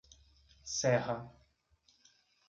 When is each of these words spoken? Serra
Serra 0.75 1.17